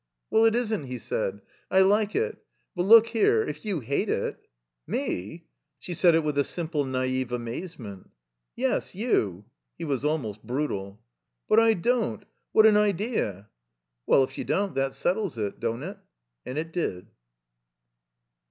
"WeU, 0.31 0.47
it 0.47 0.55
isn't," 0.55 0.85
he 0.85 0.97
said. 0.97 1.43
"I 1.69 1.81
like 1.81 2.15
it. 2.15 2.39
But 2.75 2.87
look 2.87 3.05
here— 3.09 3.45
^if 3.45 3.63
you 3.63 3.81
hate 3.81 4.09
it 4.09 4.35
—""Me?" 4.97 5.45
She 5.77 5.93
said 5.93 6.15
it 6.15 6.23
with 6.23 6.39
a 6.39 6.43
simple, 6.43 6.85
naive 6.85 7.31
amazement. 7.31 8.09
"Yes, 8.55 8.95
you." 8.95 9.45
He 9.77 9.83
was 9.85 10.03
almost 10.03 10.41
brutal. 10.41 10.99
"But 11.47 11.59
I 11.59 11.75
don't. 11.75 12.25
What 12.51 12.65
an 12.65 12.77
idea!" 12.77 13.49
"Well, 14.07 14.23
if 14.23 14.39
you 14.39 14.43
don't, 14.43 14.73
that 14.73 14.95
settles 14.95 15.37
it. 15.37 15.59
Don't 15.59 15.83
it?" 15.83 15.99
And 16.47 16.57
it 16.57 16.71
did. 16.73 17.05